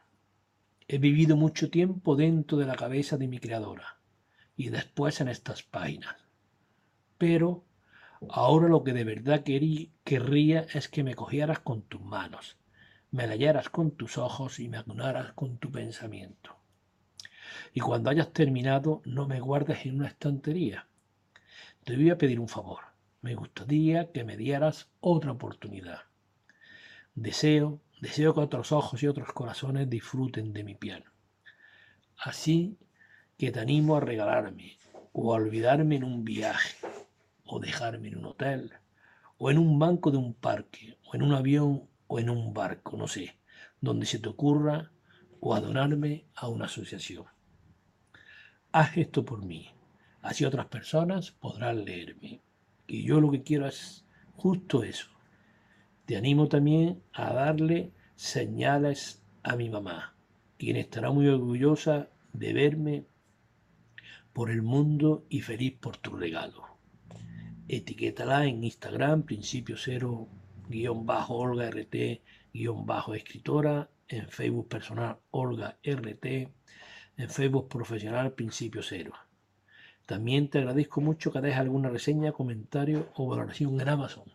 [0.86, 3.98] He vivido mucho tiempo dentro de la cabeza de mi creadora
[4.56, 6.16] y después en estas páginas.
[7.16, 7.64] Pero
[8.30, 12.56] ahora lo que de verdad querría es que me cogieras con tus manos,
[13.10, 16.56] me leyeras con tus ojos y me acunaras con tu pensamiento.
[17.72, 20.86] Y cuando hayas terminado, no me guardes en una estantería.
[21.84, 22.80] Te voy a pedir un favor.
[23.22, 26.02] Me gustaría que me dieras otra oportunidad.
[27.14, 31.10] Deseo, deseo que otros ojos y otros corazones disfruten de mi piano.
[32.16, 32.78] Así
[33.36, 34.78] que te animo a regalarme
[35.12, 36.77] o a olvidarme en un viaje
[37.48, 38.72] o dejarme en un hotel
[39.38, 42.96] o en un banco de un parque o en un avión o en un barco,
[42.96, 43.38] no sé,
[43.80, 44.90] donde se te ocurra
[45.40, 47.24] o a a una asociación.
[48.72, 49.70] Haz esto por mí,
[50.22, 52.42] así otras personas podrán leerme.
[52.86, 54.04] Y yo lo que quiero es
[54.36, 55.08] justo eso.
[56.06, 60.14] Te animo también a darle señales a mi mamá,
[60.58, 63.04] quien estará muy orgullosa de verme
[64.32, 66.77] por el mundo y feliz por tu regalo.
[67.68, 70.26] Etiquétala en Instagram, principio cero,
[70.68, 72.22] guion bajo Olga RT,
[72.54, 76.24] guion bajo escritora, en Facebook personal Olga RT,
[77.18, 79.12] en Facebook profesional Principio Cero.
[80.06, 84.32] También te agradezco mucho que dejes alguna reseña, comentario o valoración en Amazon.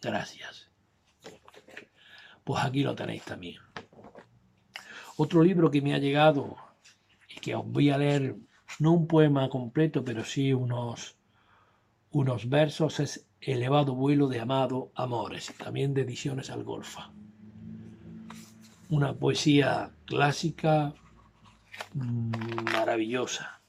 [0.00, 0.70] Gracias.
[2.42, 3.60] Pues aquí lo tenéis también.
[5.18, 6.56] Otro libro que me ha llegado
[7.28, 8.36] y que os voy a leer
[8.78, 11.16] no un poema completo, pero sí unos,
[12.16, 17.12] unos versos, es Elevado vuelo de Amado Amores, también de Ediciones Algolfa.
[18.88, 20.94] Una poesía clásica
[21.92, 23.60] mm, maravillosa.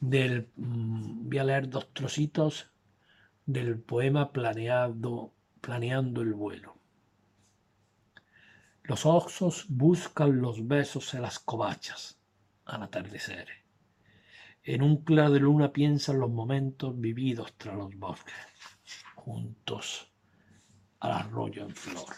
[0.00, 2.68] Del, mm, voy a leer dos trocitos
[3.46, 6.76] del poema planeado, Planeando el vuelo.
[8.82, 12.18] Los oxos buscan los besos en las covachas
[12.64, 13.63] al atardecer.
[14.66, 18.34] En un claro de luna piensan los momentos vividos tras los bosques,
[19.14, 20.10] juntos
[21.00, 22.14] al arroyo en flor.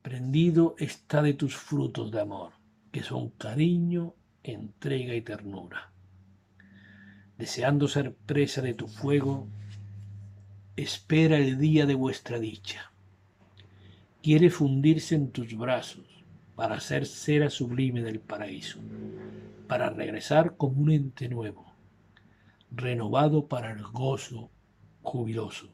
[0.00, 2.52] Prendido está de tus frutos de amor,
[2.90, 5.92] que son cariño, entrega y ternura.
[7.36, 9.48] Deseando ser presa de tu fuego,
[10.76, 12.90] espera el día de vuestra dicha.
[14.22, 16.05] Quiere fundirse en tus brazos
[16.56, 18.80] para ser cera sublime del paraíso,
[19.68, 21.74] para regresar como un ente nuevo,
[22.70, 24.50] renovado para el gozo
[25.02, 25.68] jubiloso.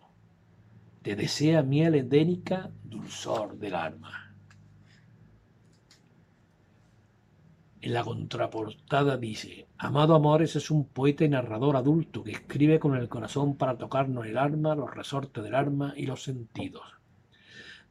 [1.03, 4.35] Te desea miel edénica, dulzor del alma.
[7.81, 12.97] En la contraportada dice, Amado Amores es un poeta y narrador adulto que escribe con
[12.97, 17.02] el corazón para tocarnos el alma, los resortes del alma y los sentidos.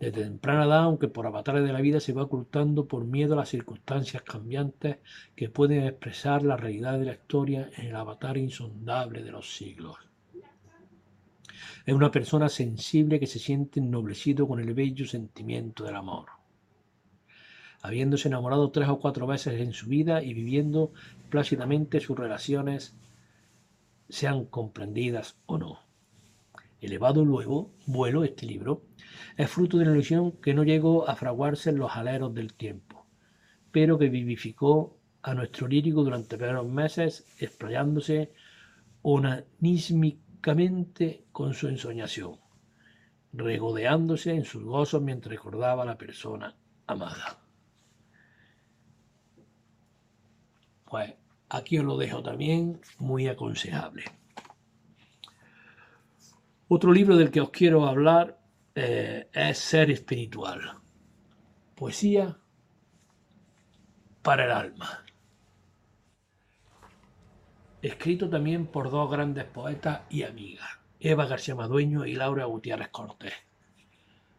[0.01, 3.37] Desde temprana edad, aunque por avatares de la vida se va ocultando por miedo a
[3.37, 4.97] las circunstancias cambiantes
[5.35, 9.97] que pueden expresar la realidad de la historia en el avatar insondable de los siglos.
[11.85, 16.29] Es una persona sensible que se siente ennoblecido con el bello sentimiento del amor.
[17.83, 20.93] Habiéndose enamorado tres o cuatro veces en su vida y viviendo
[21.29, 22.95] plácidamente sus relaciones,
[24.09, 25.90] sean comprendidas o no.
[26.81, 28.87] Elevado luego, vuelo este libro,
[29.37, 33.05] es fruto de una ilusión que no llegó a fraguarse en los aleros del tiempo,
[33.71, 38.33] pero que vivificó a nuestro lírico durante varios meses, explayándose
[39.03, 42.39] onanísmicamente con su ensoñación,
[43.31, 46.55] regodeándose en sus gozos mientras recordaba a la persona
[46.87, 47.37] amada.
[50.89, 51.13] Pues
[51.47, 54.05] aquí os lo dejo también muy aconsejable.
[56.73, 58.39] Otro libro del que os quiero hablar
[58.75, 60.77] eh, es Ser Espiritual.
[61.75, 62.37] Poesía
[64.21, 65.03] para el alma
[67.81, 70.69] escrito también por dos grandes poetas y amigas,
[71.01, 73.33] Eva García Madueño y Laura Gutiérrez Cortés,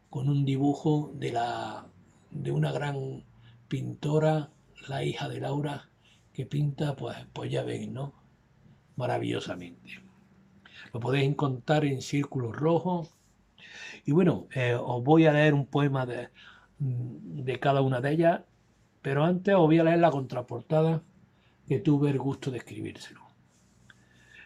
[0.09, 1.87] con un dibujo de, la,
[2.31, 3.25] de una gran
[3.69, 4.49] pintora,
[4.89, 5.91] la hija de Laura,
[6.33, 8.15] que pinta, pues, pues ya ven, ¿no?
[8.97, 10.02] Maravillosamente.
[10.93, 13.15] Lo podéis encontrar en Círculos Rojos.
[14.05, 16.29] Y bueno, eh, os voy a leer un poema de,
[16.79, 18.41] de cada una de ellas,
[19.01, 21.03] pero antes os voy a leer la contraportada
[21.67, 23.21] que tuve el gusto de escribírselo.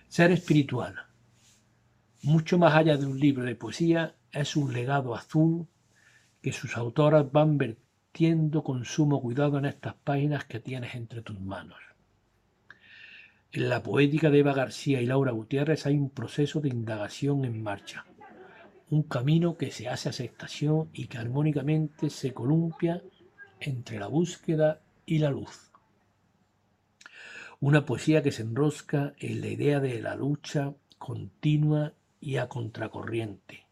[0.09, 0.95] Ser espiritual,
[2.23, 5.67] mucho más allá de un libro de poesía, es un legado azul
[6.43, 11.41] que sus autoras van vertiendo con sumo cuidado en estas páginas que tienes entre tus
[11.41, 11.79] manos.
[13.57, 17.63] En la poética de Eva García y Laura Gutiérrez hay un proceso de indagación en
[17.63, 18.05] marcha,
[18.91, 23.03] un camino que se hace aceptación y que armónicamente se columpia
[23.59, 25.71] entre la búsqueda y la luz.
[27.59, 33.65] Una poesía que se enrosca en la idea de la lucha continua y a contracorriente,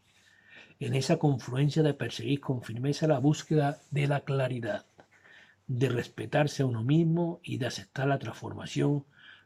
[0.79, 4.87] en esa confluencia de perseguir con firmeza la búsqueda de la claridad,
[5.67, 9.05] de respetarse a uno mismo y de aceptar la transformación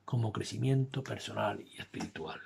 [0.10, 2.40] como crecimiento personal y espiritual.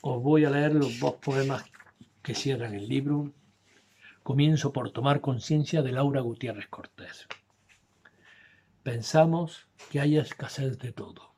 [0.00, 1.62] Os voy a leer los dos poemas
[2.22, 3.34] que cierran el libro.
[4.22, 7.26] Comienzo por tomar conciencia de Laura Gutiérrez Cortés.
[8.82, 11.34] Pensamos que hay escasez de todo,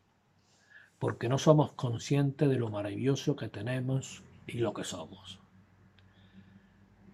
[1.01, 5.41] porque no somos conscientes de lo maravilloso que tenemos y lo que somos.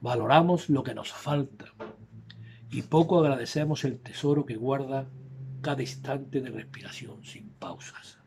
[0.02, 1.72] Valoramos lo que nos falta
[2.74, 5.06] y poco agradecemos el tesoro que guarda
[5.60, 8.18] cada instante de respiración sin pausas,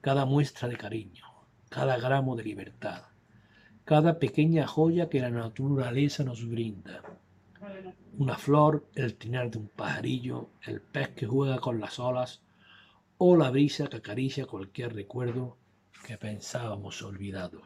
[0.00, 1.26] cada muestra de cariño,
[1.68, 3.02] cada gramo de libertad,
[3.84, 7.02] cada pequeña joya que la naturaleza nos brinda
[8.16, 12.40] una flor, el trinar de un pajarillo, el pez que juega con las olas
[13.18, 15.58] o la brisa que acaricia cualquier recuerdo
[16.06, 17.60] que pensábamos olvidado.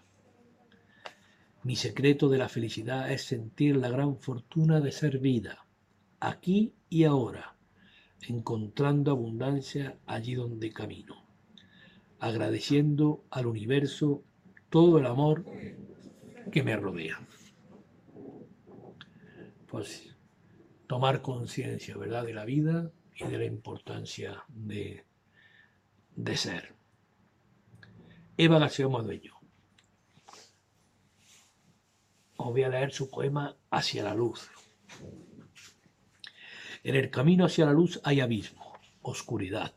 [1.63, 5.67] Mi secreto de la felicidad es sentir la gran fortuna de ser vida,
[6.19, 7.57] aquí y ahora,
[8.23, 11.27] encontrando abundancia allí donde camino,
[12.19, 14.25] agradeciendo al universo
[14.71, 15.45] todo el amor
[16.51, 17.21] que me rodea.
[19.67, 20.17] Pues
[20.87, 25.05] tomar conciencia, ¿verdad?, de la vida y de la importancia de,
[26.17, 26.75] de ser.
[28.39, 29.40] Eva García Madueño.
[32.43, 34.51] Os voy a leer su poema Hacia la luz.
[36.83, 38.73] En el camino hacia la luz hay abismo,
[39.03, 39.75] oscuridad,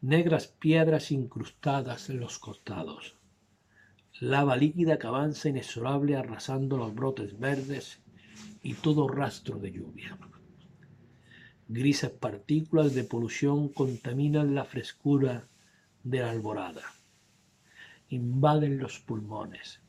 [0.00, 3.16] negras piedras incrustadas en los costados,
[4.18, 8.02] lava líquida que avanza inexorable arrasando los brotes verdes
[8.60, 10.18] y todo rastro de lluvia.
[11.68, 15.46] Grises partículas de polución contaminan la frescura
[16.02, 16.82] de la alborada,
[18.08, 19.83] invaden los pulmones,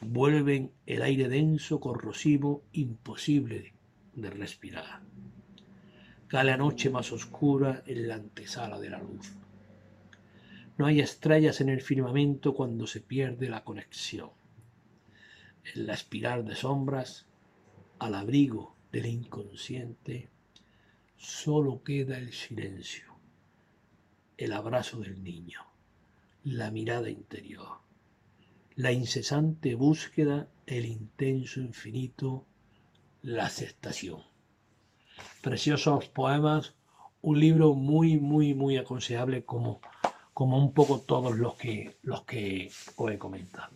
[0.00, 3.74] vuelven el aire denso, corrosivo, imposible
[4.14, 5.00] de respirar.
[6.28, 9.32] Cae la noche más oscura en la antesala de la luz.
[10.76, 14.30] No hay estrellas en el firmamento cuando se pierde la conexión.
[15.74, 17.26] En la espiral de sombras,
[17.98, 20.28] al abrigo del inconsciente,
[21.16, 23.16] solo queda el silencio,
[24.36, 25.60] el abrazo del niño,
[26.44, 27.80] la mirada interior,
[28.78, 32.46] la incesante búsqueda, el intenso infinito,
[33.22, 34.22] la aceptación.
[35.42, 36.74] Preciosos poemas,
[37.20, 39.80] un libro muy, muy, muy aconsejable como
[40.38, 43.72] como un poco todos los que, los que os he comentado.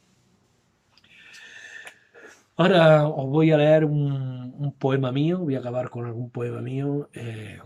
[2.55, 7.11] Ahora os voy a leer un, poema mío, voy a acabar con algún poema mío,
[7.15, 7.61] eh,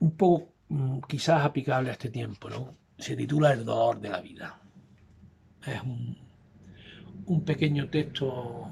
[0.00, 2.74] un poco mm, quizás aplicable a este tiempo, ¿no?
[2.98, 4.60] Se titula El dolor de la vida.
[5.64, 6.18] Es un,
[7.44, 8.68] pequeño texto,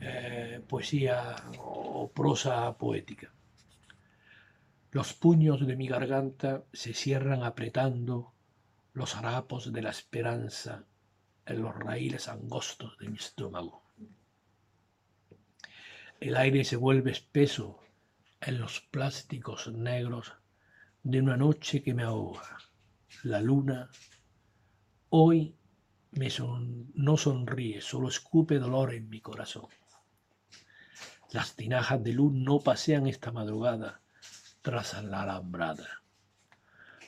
[0.00, 3.32] eh, poesía o prosa poética.
[4.90, 8.32] Los puños de mi garganta se cierran apretando
[8.92, 10.84] los harapos de la esperanza
[11.46, 13.82] en los raíles angostos de mi estómago.
[16.20, 17.80] El aire se vuelve espeso
[18.40, 20.32] en los plásticos negros
[21.02, 22.58] de una noche que me ahoga.
[23.24, 23.90] La luna
[25.10, 25.56] hoy
[26.16, 26.28] me
[26.94, 29.66] no sonríe, solo escupe dolor en mi corazón.
[31.32, 34.00] Las tinajas de luz no pasean esta madrugada
[34.62, 36.02] tras la alambrada.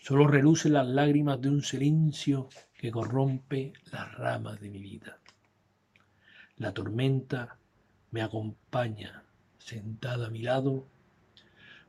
[0.02, 5.20] Solo relucen las lágrimas de un silencio que corrompe las ramas de mi vida.
[6.56, 7.58] La tormenta
[8.10, 9.24] me acompaña
[9.58, 10.86] sentada a mi lado,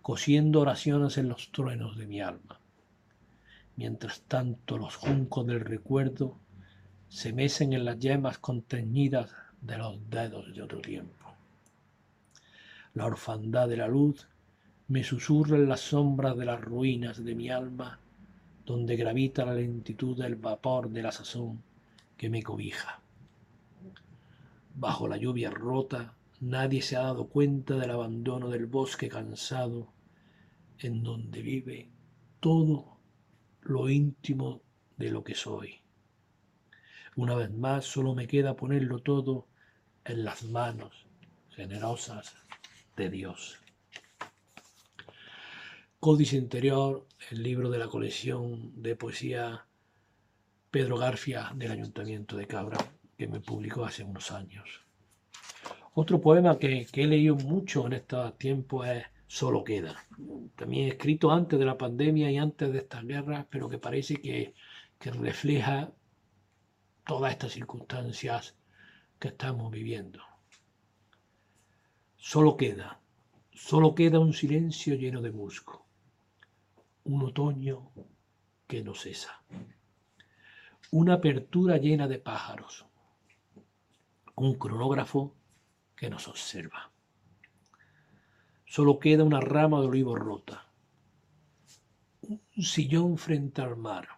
[0.01, 2.59] cosiendo oraciones en los truenos de mi alma.
[3.75, 6.39] Mientras tanto los juncos del recuerdo
[7.09, 9.31] se mecen en las yemas conteñidas
[9.61, 11.33] de los dedos de otro tiempo.
[12.93, 14.27] La orfandad de la luz
[14.87, 17.99] me susurra en las sombras de las ruinas de mi alma
[18.67, 21.63] donde gravita la lentitud del vapor de la sazón
[22.17, 22.99] que me cobija.
[24.75, 29.87] Bajo la lluvia rota, nadie se ha dado cuenta del abandono del bosque cansado,
[30.79, 31.89] en donde vive
[32.41, 32.97] todo
[33.61, 34.61] lo íntimo
[34.97, 35.79] de lo que soy.
[37.17, 39.47] Una vez más, solo me queda ponerlo todo
[40.05, 41.07] en las manos
[41.49, 42.35] generosas
[42.95, 43.57] de Dios.
[45.99, 49.65] Códice Interior, el libro de la colección de poesía
[50.69, 52.77] Pedro Garfia del Ayuntamiento de Cabra,
[53.17, 54.85] que me publicó hace unos años.
[55.95, 59.95] Otro poema que, he leído mucho en estos tiempos es Solo queda.
[60.55, 64.53] También escrito antes de la pandemia y antes de estas guerras, pero que parece que
[64.99, 65.91] refleja
[67.07, 68.55] todas estas circunstancias
[69.19, 70.19] que estamos viviendo.
[72.17, 72.99] Solo queda,
[73.53, 75.87] solo queda un silencio lleno de musgo
[77.07, 77.89] un otoño
[78.67, 79.41] que no cesa,
[80.91, 82.85] una apertura llena de pájaros,
[84.35, 85.33] un cronógrafo
[85.95, 86.91] que nos observa.
[88.65, 90.67] Solo queda una rama de olivo rota,
[92.23, 94.16] un sillón frente al mar,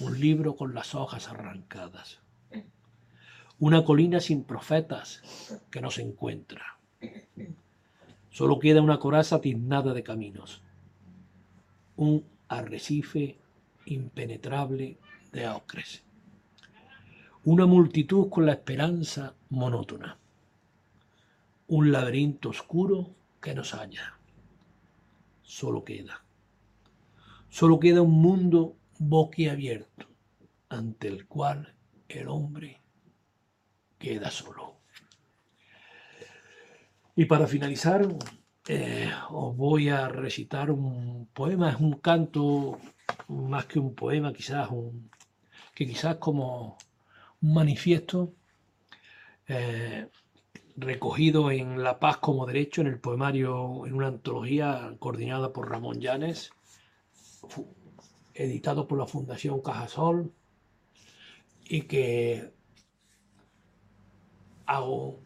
[0.00, 2.20] un libro con las hojas arrancadas,
[3.58, 5.22] una colina sin profetas
[5.70, 6.78] que no se encuentra.
[8.30, 10.62] Solo queda una coraza tiznada de caminos,
[11.96, 13.38] un arrecife
[13.86, 14.98] impenetrable
[15.32, 16.02] de ocres.
[17.44, 20.18] Una multitud con la esperanza monótona.
[21.68, 24.18] Un laberinto oscuro que nos halla.
[25.42, 26.24] Solo queda.
[27.50, 28.76] Solo queda un mundo
[29.08, 30.06] boquiabierto
[30.68, 31.74] ante el cual
[32.08, 32.80] el hombre
[33.98, 34.76] queda solo.
[37.16, 38.08] Y para finalizar,
[38.68, 42.78] eh, os voy a recitar un poema, es un canto
[43.28, 45.10] más que un poema, quizás un,
[45.74, 46.76] que quizás como
[47.40, 48.32] un manifiesto
[49.46, 50.08] eh,
[50.76, 56.00] recogido en La Paz como Derecho, en el poemario, en una antología coordinada por Ramón
[56.00, 56.50] Llanes,
[58.34, 60.32] editado por la Fundación Cajasol,
[61.66, 62.52] y que
[64.66, 65.20] hago,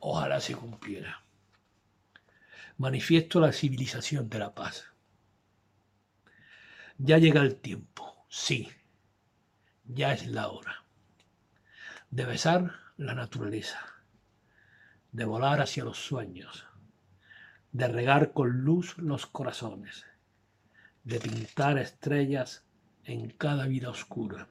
[0.00, 1.24] ojalá se cumpliera
[2.76, 4.86] manifiesto la civilización de la paz.
[6.98, 8.68] Ya llega el tiempo, sí,
[9.84, 10.84] ya es la hora
[12.10, 13.80] de besar la naturaleza,
[15.10, 16.66] de volar hacia los sueños,
[17.72, 20.06] de regar con luz los corazones,
[21.04, 22.64] de pintar estrellas
[23.04, 24.48] en cada vida oscura,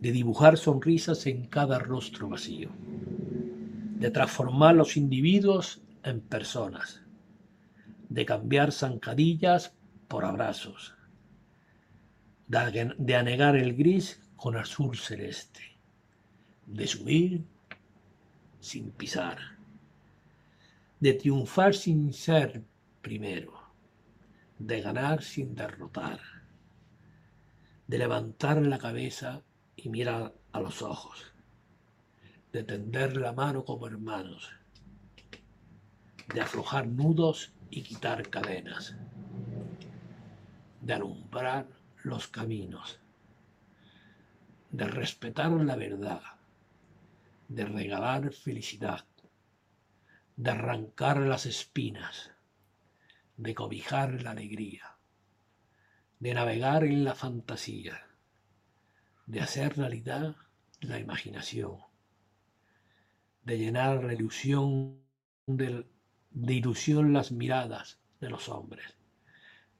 [0.00, 2.70] de dibujar sonrisas en cada rostro vacío,
[3.98, 7.02] de transformar los individuos en personas,
[8.08, 9.74] de cambiar zancadillas
[10.08, 10.94] por abrazos,
[12.48, 15.78] de anegar el gris con azul celeste,
[16.66, 17.44] de subir
[18.58, 19.38] sin pisar,
[20.98, 22.62] de triunfar sin ser
[23.00, 23.61] primero,
[24.66, 26.20] de ganar sin derrotar,
[27.88, 29.42] de levantar la cabeza
[29.74, 31.32] y mirar a los ojos,
[32.52, 34.50] de tender la mano como hermanos,
[36.32, 38.94] de aflojar nudos y quitar cadenas,
[40.80, 41.66] de alumbrar
[42.04, 43.00] los caminos,
[44.70, 46.22] de respetar la verdad,
[47.48, 49.04] de regalar felicidad,
[50.36, 52.31] de arrancar las espinas,
[53.36, 54.96] de cobijar la alegría,
[56.20, 58.06] de navegar en la fantasía,
[59.26, 60.36] de hacer realidad
[60.80, 61.78] la imaginación,
[63.44, 65.02] de llenar la ilusión
[65.46, 65.86] de,
[66.32, 68.94] ilusión las miradas de los hombres,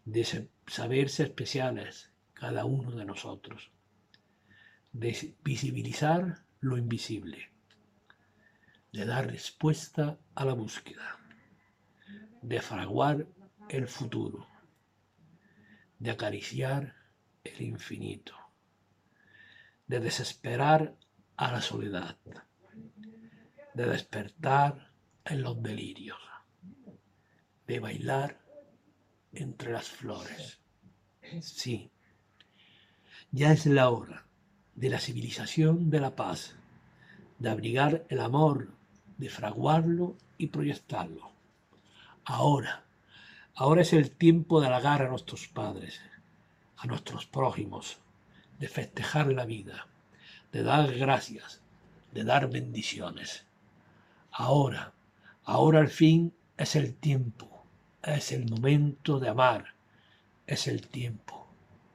[0.05, 3.71] de saberse especiales cada uno de nosotros,
[4.93, 7.51] de visibilizar lo invisible,
[8.93, 11.19] de dar respuesta a la búsqueda,
[12.43, 13.27] de fraguar
[13.69, 14.47] el futuro,
[15.99, 16.95] de acariciar
[17.45, 18.35] el infinito,
[19.87, 20.95] de desesperar
[21.37, 22.17] a la soledad,
[23.75, 24.91] de despertar
[25.25, 26.19] en los delirios,
[27.67, 28.41] de bailar
[29.33, 30.61] entre las flores.
[31.41, 31.91] Sí,
[33.31, 34.27] ya es la hora
[34.75, 36.55] de la civilización de la paz,
[37.39, 38.73] de abrigar el amor,
[39.19, 41.31] de fraguarlo y proyectarlo.
[42.25, 42.85] Ahora,
[43.55, 46.01] ahora es el tiempo de halagar a nuestros padres,
[46.77, 47.99] a nuestros prójimos,
[48.59, 49.87] de festejar la vida,
[50.53, 51.61] de dar gracias,
[52.13, 53.47] de dar bendiciones.
[54.31, 54.93] Ahora,
[55.45, 57.65] ahora al fin es el tiempo,
[58.03, 59.75] es el momento de amar,
[60.47, 61.49] es el tiempo,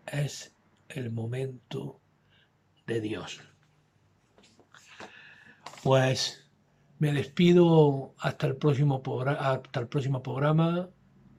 [0.06, 0.54] es
[0.90, 2.00] el momento
[2.86, 3.42] de Dios.
[5.84, 6.44] Pues
[7.00, 9.02] me despido hasta el próximo,
[9.40, 10.90] hasta el próximo programa.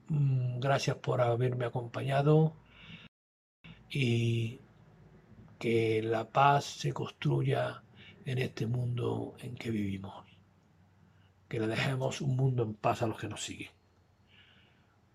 [0.09, 2.53] Mm, gracias por haberme acompañado
[3.89, 4.59] y
[5.59, 7.83] que la paz se construya
[8.25, 10.25] en este mundo en que vivimos.
[11.47, 13.71] Que le dejemos un mundo en paz a los que nos siguen.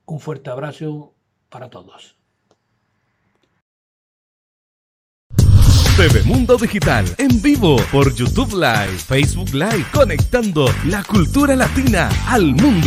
[0.06, 1.14] Un fuerte abrazo
[1.48, 2.16] para todos.
[5.96, 12.46] TV Mundo Digital en vivo por YouTube Live, Facebook Live, conectando la cultura latina al
[12.46, 12.82] mundo.